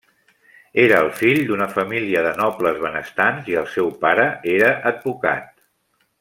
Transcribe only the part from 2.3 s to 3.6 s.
nobles benestants i